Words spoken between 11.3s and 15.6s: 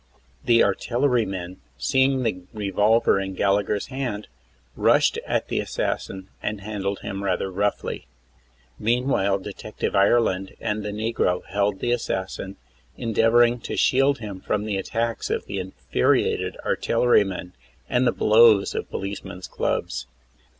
held the assassin, endeavoring to shield him from the attacks of the